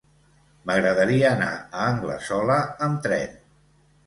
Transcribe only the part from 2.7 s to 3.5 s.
amb tren.